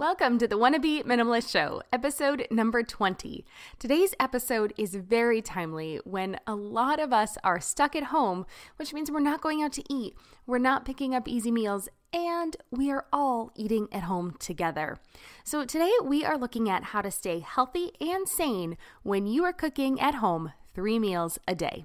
[0.00, 3.44] Welcome to the Wannabe Minimalist Show, episode number 20.
[3.78, 8.94] Today's episode is very timely when a lot of us are stuck at home, which
[8.94, 10.16] means we're not going out to eat,
[10.46, 14.96] we're not picking up easy meals, and we are all eating at home together.
[15.44, 19.52] So, today we are looking at how to stay healthy and sane when you are
[19.52, 21.84] cooking at home three meals a day.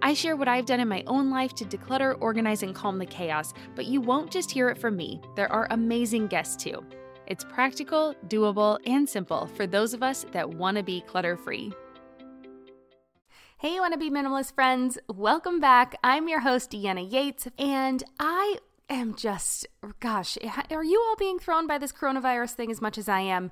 [0.00, 3.06] I share what I've done in my own life to declutter, organize, and calm the
[3.06, 5.20] chaos, but you won't just hear it from me.
[5.34, 6.84] There are amazing guests too.
[7.26, 11.72] It's practical, doable, and simple for those of us that want to be clutter free.
[13.58, 14.98] Hey, you want to be minimalist friends.
[15.08, 15.96] Welcome back.
[16.04, 18.58] I'm your host, Deanna Yates, and I
[18.88, 19.66] am just,
[19.98, 20.38] gosh,
[20.70, 23.50] are you all being thrown by this coronavirus thing as much as I am?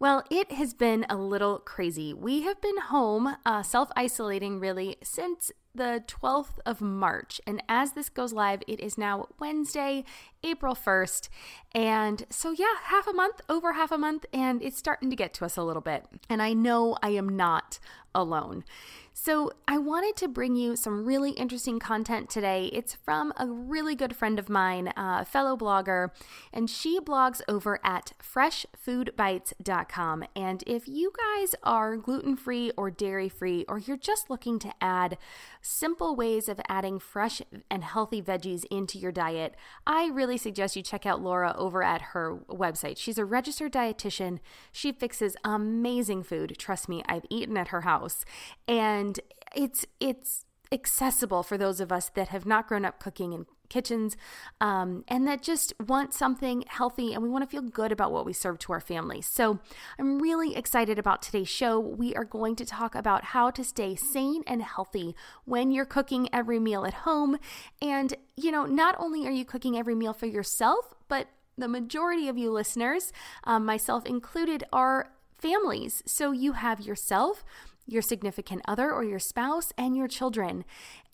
[0.00, 2.14] Well, it has been a little crazy.
[2.14, 7.40] We have been home, uh, self isolating really, since the 12th of March.
[7.46, 10.04] And as this goes live, it is now Wednesday,
[10.42, 11.28] April 1st.
[11.72, 15.34] And so, yeah, half a month, over half a month, and it's starting to get
[15.34, 16.06] to us a little bit.
[16.28, 17.78] And I know I am not
[18.14, 18.64] alone.
[19.12, 22.70] So, I wanted to bring you some really interesting content today.
[22.72, 26.08] It's from a really good friend of mine, a fellow blogger,
[26.52, 30.24] and she blogs over at freshfoodbites.com.
[30.34, 34.72] And if you guys are gluten free or dairy free, or you're just looking to
[34.80, 35.18] add
[35.60, 39.54] simple ways of adding fresh and healthy veggies into your diet,
[39.86, 42.96] I really suggest you check out Laura over at her website.
[42.96, 44.38] She's a registered dietitian.
[44.72, 46.56] She fixes amazing food.
[46.58, 48.24] Trust me, I've eaten at her house.
[48.66, 49.20] And
[49.54, 54.16] it's it's accessible for those of us that have not grown up cooking in kitchens
[54.60, 58.26] um, and that just want something healthy and we want to feel good about what
[58.26, 59.26] we serve to our families.
[59.26, 59.58] So
[59.98, 61.80] I'm really excited about today's show.
[61.80, 65.14] We are going to talk about how to stay sane and healthy
[65.44, 67.38] when you're cooking every meal at home.
[67.80, 72.28] And, you know, not only are you cooking every meal for yourself, but the majority
[72.28, 73.12] of you listeners,
[73.44, 76.02] um, myself included, are families.
[76.06, 77.44] So you have yourself,
[77.90, 80.64] your significant other or your spouse, and your children.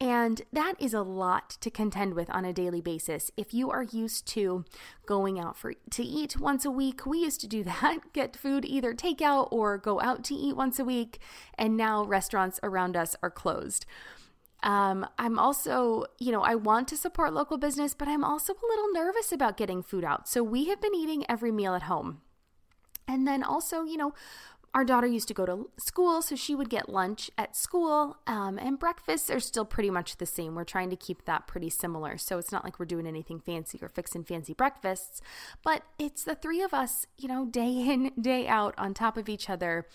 [0.00, 3.30] And that is a lot to contend with on a daily basis.
[3.36, 4.64] If you are used to
[5.06, 8.64] going out for to eat once a week, we used to do that, get food
[8.64, 11.18] either takeout or go out to eat once a week,
[11.56, 13.86] and now restaurants around us are closed.
[14.62, 18.66] Um, I'm also, you know, I want to support local business, but I'm also a
[18.68, 20.28] little nervous about getting food out.
[20.28, 22.20] So we have been eating every meal at home.
[23.08, 24.14] And then also, you know,
[24.76, 28.58] our daughter used to go to school, so she would get lunch at school, um,
[28.58, 30.54] and breakfasts are still pretty much the same.
[30.54, 32.18] We're trying to keep that pretty similar.
[32.18, 35.22] So it's not like we're doing anything fancy or fixing fancy breakfasts,
[35.64, 39.30] but it's the three of us, you know, day in, day out on top of
[39.30, 39.86] each other.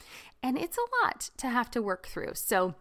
[0.42, 2.32] And it's a lot to have to work through.
[2.34, 2.74] So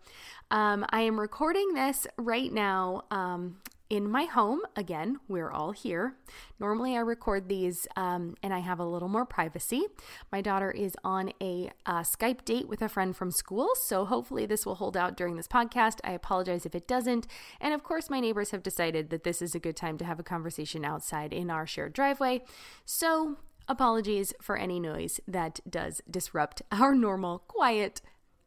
[0.50, 3.02] um, I am recording this right now.
[3.10, 3.58] Um,
[3.90, 4.60] in my home.
[4.76, 6.14] Again, we're all here.
[6.60, 9.84] Normally, I record these um, and I have a little more privacy.
[10.30, 14.46] My daughter is on a uh, Skype date with a friend from school, so hopefully,
[14.46, 15.98] this will hold out during this podcast.
[16.04, 17.26] I apologize if it doesn't.
[17.60, 20.20] And of course, my neighbors have decided that this is a good time to have
[20.20, 22.42] a conversation outside in our shared driveway.
[22.84, 23.36] So,
[23.68, 28.00] apologies for any noise that does disrupt our normal, quiet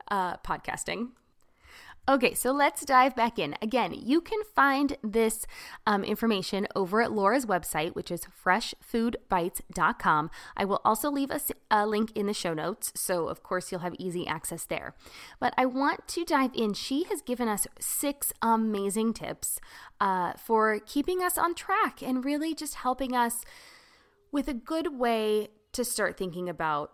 [0.09, 1.09] uh, podcasting.
[2.05, 3.55] Okay, so let's dive back in.
[3.61, 5.47] Again, you can find this
[5.87, 10.29] um, information over at Laura's website, which is freshfoodbites.com.
[10.57, 11.39] I will also leave a,
[11.71, 14.95] a, link in the show notes, so of course you'll have easy access there.
[15.39, 16.73] But I want to dive in.
[16.73, 19.61] She has given us six amazing tips
[20.01, 23.45] uh, for keeping us on track and really just helping us
[24.29, 26.91] with a good way to start thinking about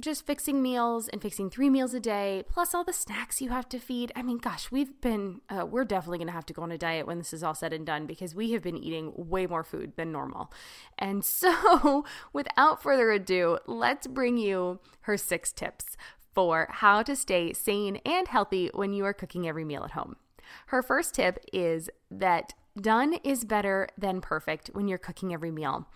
[0.00, 3.68] just fixing meals and fixing three meals a day, plus all the snacks you have
[3.70, 4.12] to feed.
[4.14, 6.78] I mean, gosh, we've been, uh, we're definitely going to have to go on a
[6.78, 9.64] diet when this is all said and done because we have been eating way more
[9.64, 10.52] food than normal.
[10.98, 15.96] And so, without further ado, let's bring you her six tips
[16.34, 20.16] for how to stay sane and healthy when you are cooking every meal at home.
[20.66, 25.88] Her first tip is that done is better than perfect when you're cooking every meal.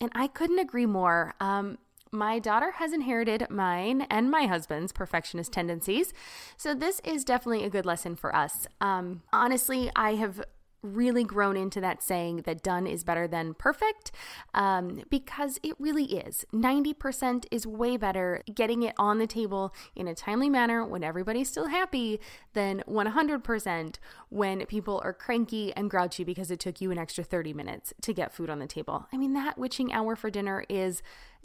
[0.00, 1.34] And I couldn't agree more.
[1.40, 1.78] Um,
[2.14, 6.12] my daughter has inherited mine and my husband's perfectionist tendencies.
[6.56, 8.66] So, this is definitely a good lesson for us.
[8.80, 10.42] Um, honestly, I have
[10.84, 14.12] really grown into that saying that done is better than perfect
[14.52, 16.44] um, because it really is.
[16.52, 21.48] 90% is way better getting it on the table in a timely manner when everybody's
[21.48, 22.20] still happy
[22.52, 23.96] than 100%
[24.28, 28.12] when people are cranky and grouchy because it took you an extra 30 minutes to
[28.12, 29.06] get food on the table.
[29.12, 31.02] I mean, that witching hour for dinner is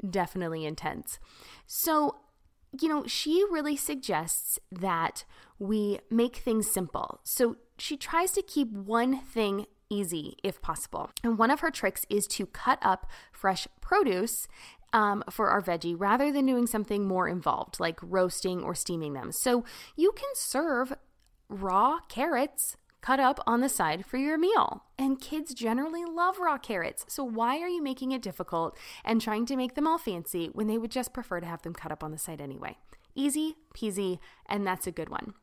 [0.07, 1.19] definitely intense.
[1.65, 2.17] So,
[2.79, 5.23] you know, she really suggests that
[5.57, 7.19] we make things simple.
[7.23, 11.09] So she tries to keep one thing easy if possible.
[11.23, 14.47] And one of her tricks is to cut up fresh produce
[14.93, 19.31] um, for our veggie rather than doing something more involved like roasting or steaming them.
[19.31, 19.63] So
[19.95, 20.93] you can serve
[21.47, 24.83] raw carrots cut up on the side for your meal.
[24.97, 27.05] And kids generally love raw carrots.
[27.07, 30.67] So why are you making it difficult and trying to make them all fancy when
[30.67, 32.77] they would just prefer to have them cut up on the side anyway?
[33.15, 35.33] Easy peasy, and that's a good one.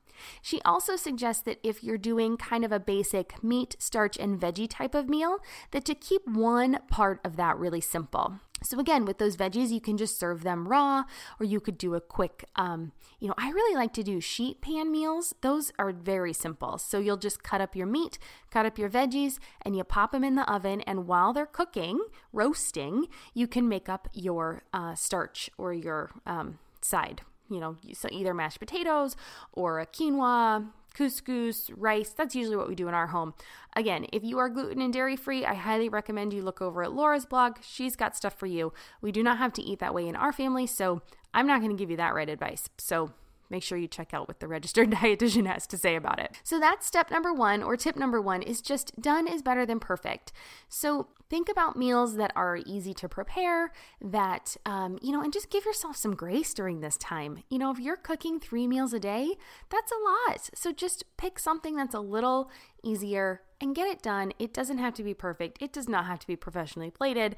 [0.40, 4.68] She also suggests that if you're doing kind of a basic meat, starch, and veggie
[4.68, 5.38] type of meal,
[5.72, 8.40] that to keep one part of that really simple.
[8.66, 11.04] So again, with those veggies, you can just serve them raw,
[11.40, 14.60] or you could do a quick, um, you know, I really like to do sheet
[14.60, 15.34] pan meals.
[15.40, 16.78] Those are very simple.
[16.78, 18.18] So you'll just cut up your meat,
[18.50, 20.80] cut up your veggies, and you pop them in the oven.
[20.82, 22.00] And while they're cooking,
[22.32, 28.08] roasting, you can make up your uh, starch or your um, side you know, so
[28.10, 29.16] either mashed potatoes
[29.52, 30.66] or a quinoa,
[30.96, 32.10] couscous, rice.
[32.10, 33.34] That's usually what we do in our home.
[33.74, 36.92] Again, if you are gluten and dairy free, I highly recommend you look over at
[36.92, 37.58] Laura's blog.
[37.60, 38.72] She's got stuff for you.
[39.02, 41.02] We do not have to eat that way in our family, so
[41.34, 42.70] I'm not going to give you that right advice.
[42.78, 43.12] So
[43.50, 46.32] make sure you check out what the registered dietitian has to say about it.
[46.42, 49.80] So that's step number one, or tip number one, is just done is better than
[49.80, 50.32] perfect.
[50.68, 55.50] So think about meals that are easy to prepare, that, um, you know, and just
[55.50, 57.42] give yourself some grace during this time.
[57.50, 59.36] You know, if you're cooking three meals a day,
[59.70, 60.50] that's a lot.
[60.54, 62.50] So just pick something that's a little
[62.82, 64.32] easier and get it done.
[64.38, 67.36] It doesn't have to be perfect, it does not have to be professionally plated.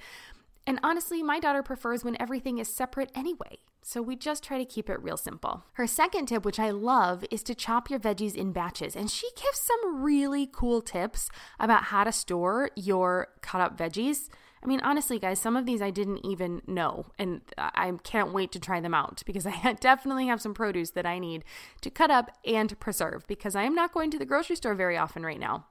[0.68, 3.56] And honestly, my daughter prefers when everything is separate anyway.
[3.80, 5.64] So we just try to keep it real simple.
[5.72, 8.94] Her second tip, which I love, is to chop your veggies in batches.
[8.94, 14.28] And she gives some really cool tips about how to store your cut up veggies.
[14.62, 18.52] I mean, honestly, guys, some of these I didn't even know, and I can't wait
[18.52, 21.44] to try them out because I definitely have some produce that I need
[21.80, 24.98] to cut up and preserve because I am not going to the grocery store very
[24.98, 25.64] often right now.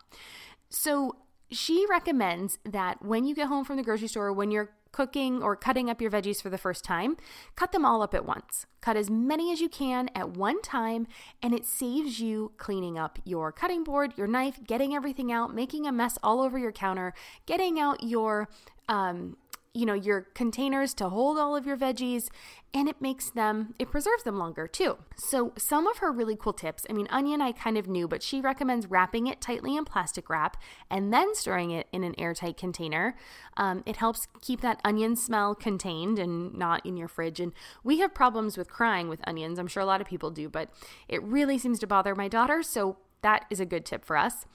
[0.69, 1.17] So,
[1.49, 5.55] she recommends that when you get home from the grocery store, when you're cooking or
[5.55, 7.15] cutting up your veggies for the first time,
[7.55, 8.65] cut them all up at once.
[8.81, 11.05] Cut as many as you can at one time,
[11.39, 15.85] and it saves you cleaning up your cutting board, your knife, getting everything out, making
[15.85, 17.13] a mess all over your counter,
[17.45, 18.49] getting out your
[18.89, 19.37] um,
[19.73, 22.29] you know, your containers to hold all of your veggies
[22.73, 24.97] and it makes them, it preserves them longer too.
[25.15, 28.23] So, some of her really cool tips I mean, onion I kind of knew, but
[28.23, 30.57] she recommends wrapping it tightly in plastic wrap
[30.89, 33.15] and then storing it in an airtight container.
[33.55, 37.39] Um, it helps keep that onion smell contained and not in your fridge.
[37.39, 37.53] And
[37.83, 39.59] we have problems with crying with onions.
[39.59, 40.69] I'm sure a lot of people do, but
[41.07, 42.63] it really seems to bother my daughter.
[42.63, 44.45] So, that is a good tip for us.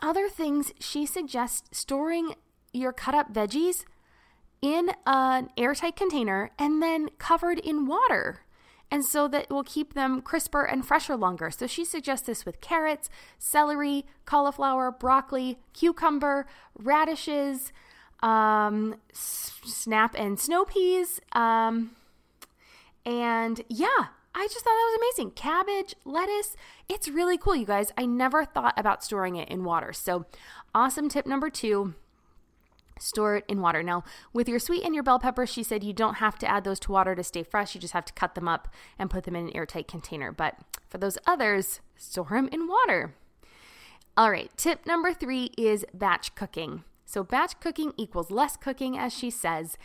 [0.00, 2.34] Other things, she suggests storing
[2.72, 3.84] your cut up veggies
[4.62, 8.40] in an airtight container and then covered in water.
[8.90, 11.50] And so that will keep them crisper and fresher longer.
[11.50, 16.46] So she suggests this with carrots, celery, cauliflower, broccoli, cucumber,
[16.78, 17.72] radishes,
[18.22, 21.20] um, snap and snow peas.
[21.32, 21.92] Um,
[23.04, 23.88] and yeah,
[24.34, 25.30] I just thought that was amazing.
[25.32, 26.54] Cabbage, lettuce.
[26.88, 27.92] It's really cool, you guys.
[27.96, 29.92] I never thought about storing it in water.
[29.92, 30.26] So,
[30.74, 31.94] awesome tip number two
[32.98, 33.82] store it in water.
[33.82, 36.64] Now, with your sweet and your bell pepper, she said you don't have to add
[36.64, 37.74] those to water to stay fresh.
[37.74, 38.68] You just have to cut them up
[38.98, 40.32] and put them in an airtight container.
[40.32, 40.56] But
[40.88, 43.14] for those others, store them in water.
[44.16, 46.84] All right, tip number three is batch cooking.
[47.06, 49.76] So, batch cooking equals less cooking, as she says.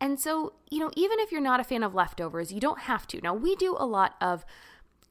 [0.00, 3.06] And so, you know, even if you're not a fan of leftovers, you don't have
[3.08, 3.20] to.
[3.20, 4.44] Now, we do a lot of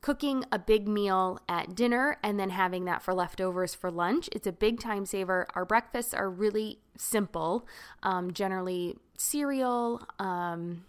[0.01, 4.29] cooking a big meal at dinner and then having that for leftovers for lunch.
[4.31, 5.47] It's a big time saver.
[5.55, 7.67] Our breakfasts are really simple,
[8.03, 10.01] um, generally cereal.
[10.19, 10.83] Um,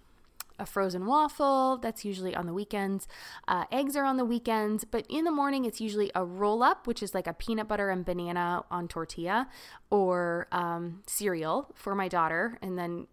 [0.58, 1.78] a frozen waffle.
[1.78, 3.06] That's usually on the weekends.
[3.46, 6.86] Uh, eggs are on the weekends, but in the morning, it's usually a roll up,
[6.86, 9.48] which is like a peanut butter and banana on tortilla,
[9.90, 12.58] or um, cereal for my daughter.
[12.60, 13.06] And then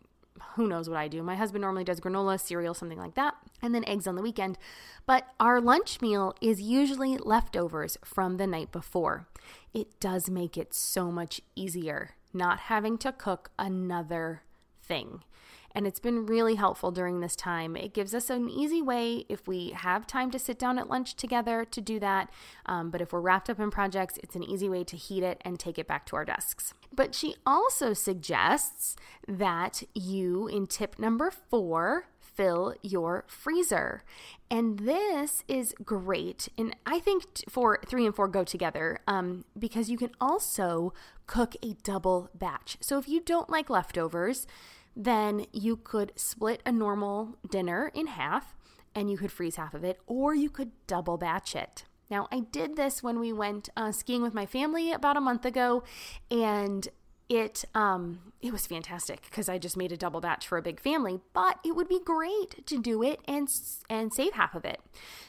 [0.56, 1.24] who knows what I do.
[1.24, 4.58] My husband normally does granola, cereal, something like that, and then eggs on the weekend.
[5.06, 9.28] But our lunch meal is usually leftovers from the night before.
[9.74, 14.42] It does make it so much easier not having to cook another
[14.84, 15.24] thing.
[15.76, 17.76] And it's been really helpful during this time.
[17.76, 21.16] It gives us an easy way if we have time to sit down at lunch
[21.16, 22.30] together to do that.
[22.66, 25.42] Um, but if we're wrapped up in projects, it's an easy way to heat it
[25.44, 26.74] and take it back to our desks.
[26.94, 28.96] But she also suggests
[29.28, 34.04] that you, in tip number four, fill your freezer.
[34.50, 36.50] And this is great.
[36.58, 40.94] And I think for three and four go together um, because you can also
[41.28, 42.78] cook a double batch.
[42.82, 44.46] So if you don't like leftovers,
[44.96, 48.56] then you could split a normal dinner in half
[48.94, 51.84] and you could freeze half of it, or you could double batch it.
[52.10, 55.44] Now, I did this when we went uh, skiing with my family about a month
[55.44, 55.84] ago,
[56.32, 56.88] and
[57.28, 60.80] it um it was fantastic because I just made a double batch for a big
[60.80, 63.50] family, but it would be great to do it and
[63.90, 64.80] and save half of it.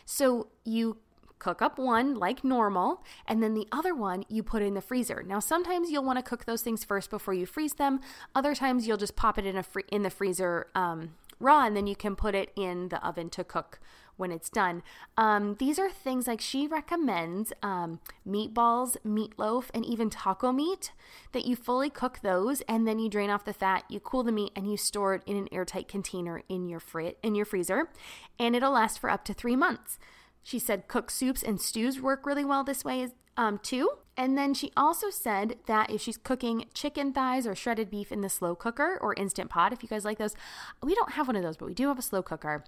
[0.05, 0.99] So you
[1.39, 5.23] cook up one like normal and then the other one you put in the freezer.
[5.27, 8.01] Now sometimes you'll want to cook those things first before you freeze them.
[8.35, 11.77] Other times you'll just pop it in a free, in the freezer um, raw and
[11.77, 13.79] then you can put it in the oven to cook
[14.17, 14.83] when it's done.
[15.17, 20.93] Um, these are things like she recommends um, meatballs, meatloaf, and even taco meat
[21.33, 24.33] that you fully cook those and then you drain off the fat, you cool the
[24.33, 27.91] meat, and you store it in an airtight container in your frit in your freezer,
[28.39, 29.99] and it'll last for up to three months.
[30.47, 33.91] She said cooked soups and stews work really well this way um, too.
[34.17, 38.21] And then she also said that if she's cooking chicken thighs or shredded beef in
[38.21, 40.37] the slow cooker or instant pot, if you guys like those,
[40.85, 42.63] we don't have one of those, but we do have a slow cooker,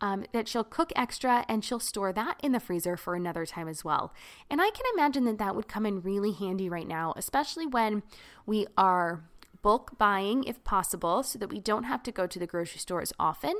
[0.00, 3.66] um, that she'll cook extra and she'll store that in the freezer for another time
[3.66, 4.14] as well.
[4.48, 8.04] And I can imagine that that would come in really handy right now, especially when
[8.46, 9.24] we are
[9.60, 13.02] bulk buying if possible so that we don't have to go to the grocery store
[13.02, 13.54] as often.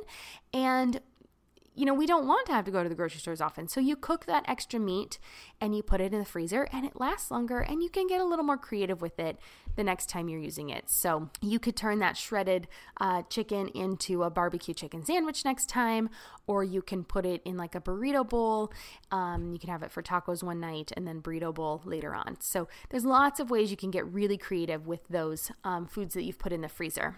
[0.53, 1.01] And
[1.75, 3.67] you know, we don't want to have to go to the grocery stores often.
[3.67, 5.19] So you cook that extra meat
[5.61, 8.21] and you put it in the freezer and it lasts longer and you can get
[8.21, 9.39] a little more creative with it
[9.75, 10.89] the next time you're using it.
[10.89, 12.69] So you could turn that shredded
[13.01, 16.11] uh, chicken into a barbecue chicken sandwich next time,
[16.47, 18.73] or you can put it in like a burrito bowl.
[19.11, 22.37] Um, you can have it for tacos one night and then burrito bowl later on.
[22.41, 26.23] So there's lots of ways you can get really creative with those um, foods that
[26.23, 27.17] you've put in the freezer.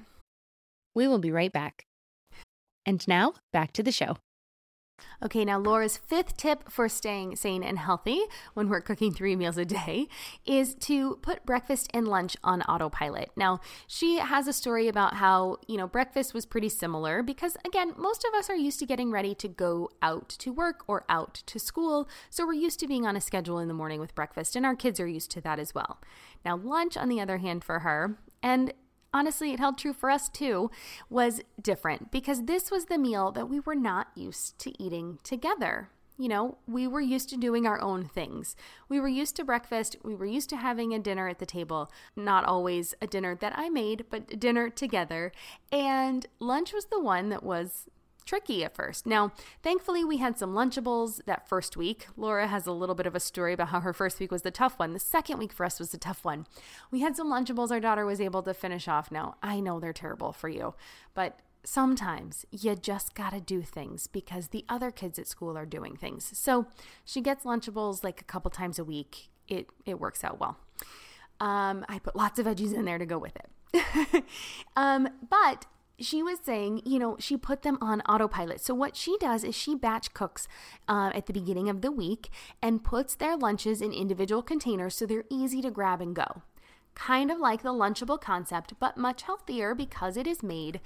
[0.95, 1.85] We will be right back.
[2.87, 4.17] And now back to the show.
[5.23, 8.21] Okay, now Laura's fifth tip for staying sane and healthy
[8.55, 10.09] when we're cooking three meals a day
[10.45, 13.31] is to put breakfast and lunch on autopilot.
[13.35, 17.95] Now, she has a story about how, you know, breakfast was pretty similar because, again,
[17.97, 21.43] most of us are used to getting ready to go out to work or out
[21.47, 22.09] to school.
[22.29, 24.77] So we're used to being on a schedule in the morning with breakfast, and our
[24.77, 25.99] kids are used to that as well.
[26.45, 28.73] Now, lunch, on the other hand, for her, and
[29.13, 30.71] honestly, it held true for us too,
[31.09, 35.91] was different because this was the meal that we were not used to eating together.
[36.19, 38.57] You know, we were used to doing our own things.
[38.89, 39.97] We were used to breakfast.
[40.03, 41.91] We were used to having a dinner at the table.
[42.15, 45.31] Not always a dinner that I made, but dinner together.
[45.71, 47.89] And lunch was the one that was
[48.27, 49.07] tricky at first.
[49.07, 52.09] Now, thankfully, we had some Lunchables that first week.
[52.17, 54.51] Laura has a little bit of a story about how her first week was the
[54.51, 54.93] tough one.
[54.93, 56.47] The second week for us was the tough one.
[56.91, 59.11] We had some Lunchables our daughter was able to finish off.
[59.11, 60.75] Now, I know they're terrible for you,
[61.15, 65.67] but sometimes you just got to do things because the other kids at school are
[65.67, 66.31] doing things.
[66.39, 66.67] So
[67.05, 69.31] she gets Lunchables like a couple times a week.
[69.49, 70.59] It, it works out well.
[71.39, 74.25] Um, I put lots of veggies in there to go with it.
[74.77, 75.67] um, but
[75.99, 78.61] she was saying, you know, she put them on autopilot.
[78.61, 80.47] So, what she does is she batch cooks
[80.89, 85.07] uh, at the beginning of the week and puts their lunches in individual containers so
[85.07, 86.43] they're easy to grab and go.
[86.95, 90.81] Kind of like the Lunchable concept, but much healthier because it is made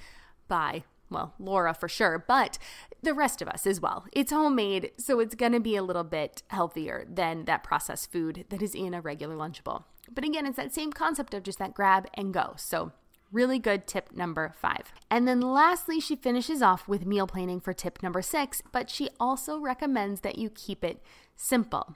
[0.49, 2.59] by, well, Laura for sure, but
[3.03, 4.07] the rest of us as well.
[4.13, 8.45] It's homemade, so it's going to be a little bit healthier than that processed food
[8.49, 9.85] that is in a regular Lunchable.
[10.13, 12.55] But again, it's that same concept of just that grab and go.
[12.57, 12.93] So,
[13.33, 14.93] Really good tip number five.
[15.11, 19.09] And then lastly, she finishes off with meal planning for tip number six, but she
[19.21, 21.03] also recommends that you keep it
[21.37, 21.95] simple.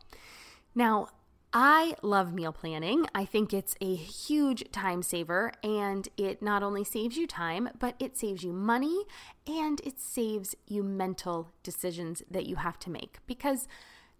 [0.75, 1.09] Now,
[1.57, 3.07] I love meal planning.
[3.15, 7.95] I think it's a huge time saver, and it not only saves you time, but
[8.01, 9.05] it saves you money
[9.47, 13.69] and it saves you mental decisions that you have to make because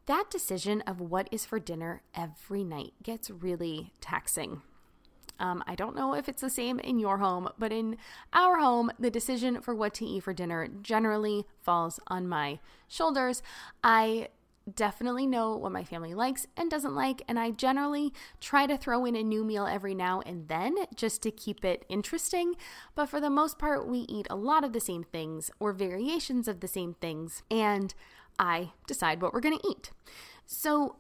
[0.07, 4.63] that decision of what is for dinner every night gets really taxing.
[5.39, 7.97] Um, I don't know if it's the same in your home, but in
[8.33, 13.43] our home, the decision for what to eat for dinner generally falls on my shoulders.
[13.83, 14.29] I
[14.73, 19.05] definitely know what my family likes and doesn't like, and I generally try to throw
[19.05, 22.55] in a new meal every now and then just to keep it interesting.
[22.95, 26.49] But for the most part, we eat a lot of the same things or variations
[26.49, 27.95] of the same things, and
[28.39, 29.91] I decide what we're going to eat.
[30.47, 30.97] So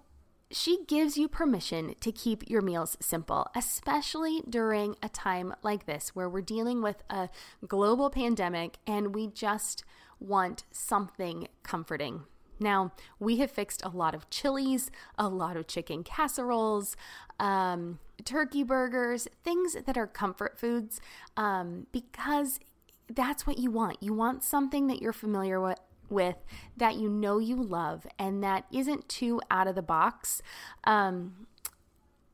[0.55, 6.11] she gives you permission to keep your meals simple, especially during a time like this
[6.11, 7.29] where we're dealing with a
[7.67, 9.85] global pandemic and we just
[10.21, 12.23] want something comforting.
[12.61, 16.97] Now, we have fixed a lot of chilies, a lot of chicken casseroles,
[17.41, 21.01] um, turkey burgers, things that are comfort foods,
[21.37, 22.61] um, because
[23.09, 24.01] that's what you want.
[24.01, 25.81] You want something that you're familiar with,
[26.15, 26.37] with
[26.77, 30.41] that you know you love and that isn't too out of the box.
[30.85, 31.47] Um,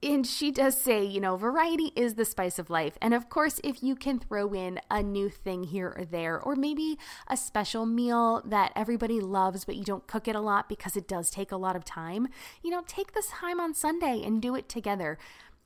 [0.02, 2.96] and she does say, you know, variety is the spice of life.
[3.02, 6.56] And of course, if you can throw in a new thing here or there, or
[6.56, 10.96] maybe a special meal that everybody loves, but you don't cook it a lot because
[10.96, 12.28] it does take a lot of time,
[12.62, 15.18] you know, take this time on Sunday and do it together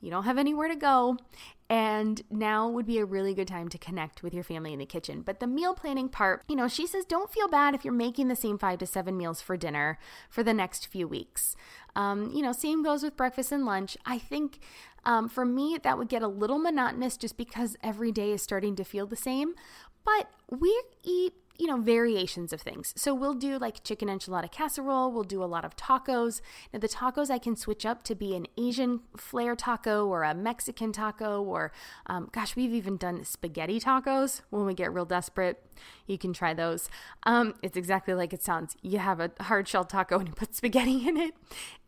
[0.05, 1.17] you don't have anywhere to go,
[1.69, 4.85] and now would be a really good time to connect with your family in the
[4.85, 5.21] kitchen.
[5.21, 8.27] But the meal planning part, you know, she says don't feel bad if you're making
[8.27, 9.97] the same five to seven meals for dinner
[10.29, 11.55] for the next few weeks.
[11.95, 13.97] Um, you know, same goes with breakfast and lunch.
[14.05, 14.59] I think
[15.05, 18.75] um, for me, that would get a little monotonous just because every day is starting
[18.75, 19.55] to feel the same.
[20.03, 22.93] But we eat you know, variations of things.
[22.95, 26.41] So we'll do like chicken enchilada casserole, we'll do a lot of tacos.
[26.73, 30.33] Now, the tacos I can switch up to be an Asian flair taco or a
[30.33, 31.71] Mexican taco, or
[32.07, 35.63] um, gosh, we've even done spaghetti tacos when we get real desperate.
[36.07, 36.89] You can try those.
[37.23, 38.75] Um, it's exactly like it sounds.
[38.81, 41.35] You have a hard shell taco and you put spaghetti in it.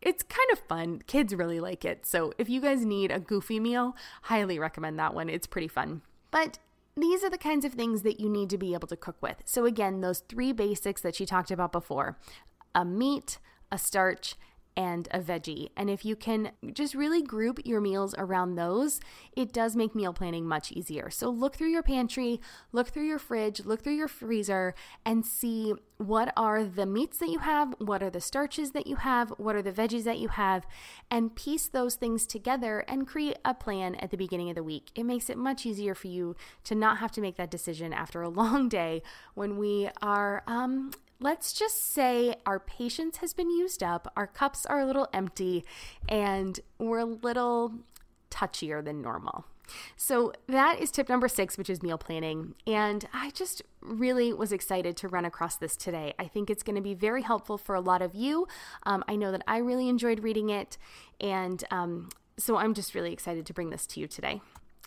[0.00, 1.02] It's kind of fun.
[1.06, 2.06] Kids really like it.
[2.06, 5.28] So if you guys need a goofy meal, highly recommend that one.
[5.28, 6.02] It's pretty fun.
[6.30, 6.58] But
[7.02, 9.42] these are the kinds of things that you need to be able to cook with.
[9.44, 12.18] So, again, those three basics that she talked about before
[12.74, 13.38] a meat,
[13.72, 14.34] a starch,
[14.76, 15.70] and a veggie.
[15.76, 19.00] And if you can just really group your meals around those,
[19.32, 21.10] it does make meal planning much easier.
[21.10, 25.74] So look through your pantry, look through your fridge, look through your freezer, and see
[25.96, 29.56] what are the meats that you have, what are the starches that you have, what
[29.56, 30.64] are the veggies that you have,
[31.10, 34.90] and piece those things together and create a plan at the beginning of the week.
[34.94, 38.22] It makes it much easier for you to not have to make that decision after
[38.22, 39.02] a long day
[39.34, 44.64] when we are um, let's just say our patience has been used up, our cups
[44.66, 45.64] are a little empty,
[46.08, 47.74] and we're a little
[48.30, 49.44] touchier than normal.
[49.96, 52.54] So, that is tip number six, which is meal planning.
[52.66, 56.14] And I just really was excited to run across this today.
[56.18, 58.48] I think it's going to be very helpful for a lot of you.
[58.84, 60.78] Um, I know that I really enjoyed reading it.
[61.20, 62.08] And um,
[62.38, 64.40] so, I'm just really excited to bring this to you today.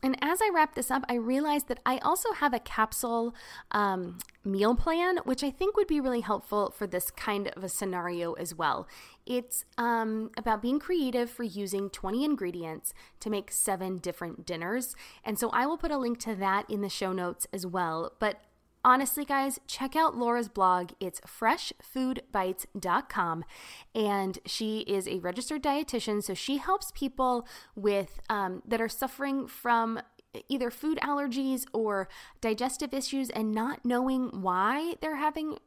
[0.04, 3.36] And as I wrap this up, I realized that I also have a capsule
[3.72, 7.70] um, meal plan, which I think would be really helpful for this kind of a
[7.70, 8.88] scenario as well.
[9.28, 14.96] It's um, about being creative for using 20 ingredients to make seven different dinners.
[15.24, 18.14] And so I will put a link to that in the show notes as well.
[18.20, 18.42] But
[18.84, 20.92] honestly, guys, check out Laura's blog.
[21.00, 23.46] It's freshfoodbites.com.
[23.94, 26.24] And she is a registered dietitian.
[26.24, 30.02] So she helps people with um, that are suffering from
[30.48, 32.08] either food allergies or
[32.40, 35.58] digestive issues and not knowing why they're having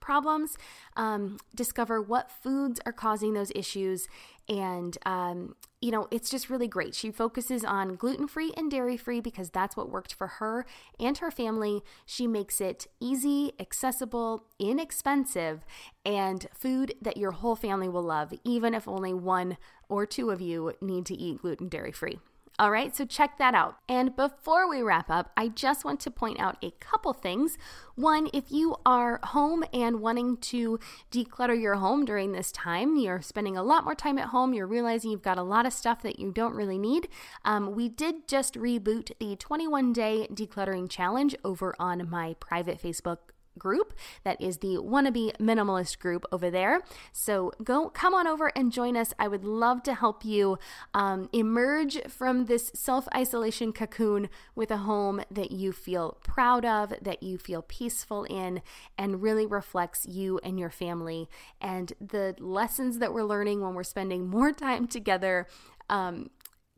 [0.00, 0.56] problems,
[0.96, 4.06] um, discover what foods are causing those issues.
[4.48, 6.94] And, um, you know, it's just really great.
[6.94, 10.64] She focuses on gluten free and dairy free because that's what worked for her
[10.98, 11.82] and her family.
[12.06, 15.62] She makes it easy, accessible, inexpensive,
[16.02, 19.58] and food that your whole family will love, even if only one
[19.90, 22.18] or two of you need to eat gluten dairy free.
[22.56, 23.78] All right, so check that out.
[23.88, 27.58] And before we wrap up, I just want to point out a couple things.
[27.96, 30.78] One, if you are home and wanting to
[31.10, 34.68] declutter your home during this time, you're spending a lot more time at home, you're
[34.68, 37.08] realizing you've got a lot of stuff that you don't really need.
[37.44, 43.18] Um, we did just reboot the 21 day decluttering challenge over on my private Facebook
[43.58, 43.94] group.
[44.24, 46.82] That is the wannabe minimalist group over there.
[47.12, 49.12] So go, come on over and join us.
[49.18, 50.58] I would love to help you
[50.92, 56.94] um, emerge from this self isolation cocoon with a home that you feel proud of,
[57.00, 58.62] that you feel peaceful in,
[58.98, 61.28] and really reflects you and your family
[61.60, 65.46] and the lessons that we're learning when we're spending more time together.
[65.90, 66.30] Um,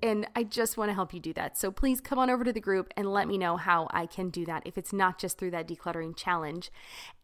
[0.02, 1.56] and I just want to help you do that.
[1.56, 4.28] So please come on over to the group and let me know how I can
[4.28, 6.70] do that if it's not just through that decluttering challenge.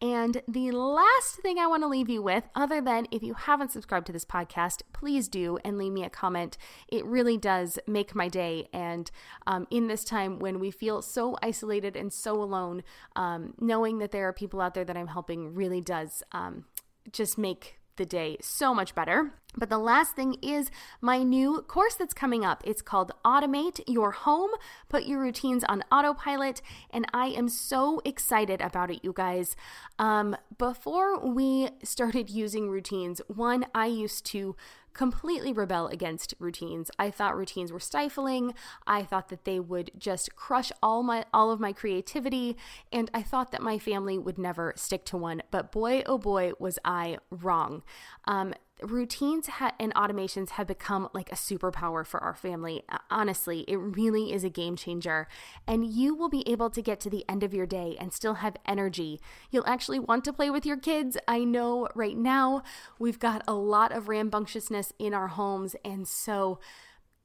[0.01, 3.71] And the last thing I want to leave you with, other than if you haven't
[3.71, 6.57] subscribed to this podcast, please do and leave me a comment.
[6.87, 8.69] It really does make my day.
[8.73, 9.11] And
[9.45, 12.83] um, in this time when we feel so isolated and so alone,
[13.15, 16.65] um, knowing that there are people out there that I'm helping really does um,
[17.11, 19.33] just make the day so much better.
[19.55, 22.63] But the last thing is my new course that's coming up.
[22.65, 24.49] It's called Automate Your Home,
[24.89, 26.61] Put Your Routines on Autopilot.
[26.89, 29.55] And I am so excited about it, you guys.
[29.99, 34.55] Um, before we started using routines, one, I used to
[34.93, 36.91] completely rebel against routines.
[36.97, 38.53] I thought routines were stifling.
[38.85, 42.57] I thought that they would just crush all my all of my creativity
[42.91, 45.43] and I thought that my family would never stick to one.
[45.51, 47.83] But boy oh boy was I wrong.
[48.25, 52.83] Um, routines ha- and automations have become like a superpower for our family.
[52.89, 55.27] Uh, honestly, it really is a game changer.
[55.67, 58.35] And you will be able to get to the end of your day and still
[58.35, 59.19] have energy.
[59.51, 61.17] You'll actually want to play with your kids.
[61.27, 62.63] I know right now
[62.99, 65.75] we've got a lot of rambunctiousness in our homes.
[65.83, 66.59] And so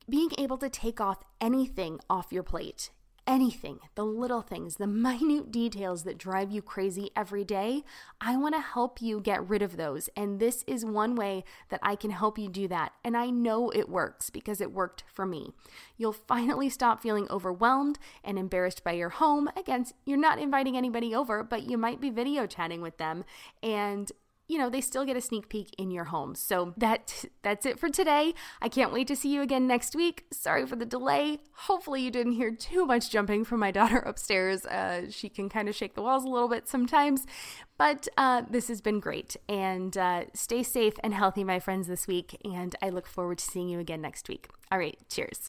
[0.09, 2.91] being able to take off anything off your plate
[3.29, 7.85] anything, the little things, the minute details that drive you crazy every day,
[8.21, 10.09] I want to help you get rid of those.
[10.17, 12.93] And this is one way that I can help you do that.
[13.05, 15.53] And I know it works because it worked for me.
[15.97, 19.49] You'll finally stop feeling overwhelmed and embarrassed by your home.
[19.57, 23.25] Again, you're not inviting anybody over, but you might be video chatting with them.
[23.63, 24.11] And
[24.49, 26.35] you know, they still get a sneak peek in your home.
[26.35, 28.35] So that that's it for today.
[28.63, 30.25] I can't wait to see you again next week.
[30.33, 31.41] Sorry for the delay.
[31.53, 34.65] Hopefully you didn't hear too much jumping from my daughter upstairs.
[34.65, 37.27] Uh, she can kind of shake the walls a little bit sometimes,
[37.77, 39.37] but uh, this has been great.
[39.49, 42.41] And uh, stay safe and healthy, my friends, this week.
[42.45, 44.49] And I look forward to seeing you again next week.
[44.73, 45.41] All right, cheers.